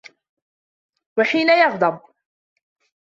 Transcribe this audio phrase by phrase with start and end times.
[1.17, 1.99] وَحِينَ يَغْضَبُ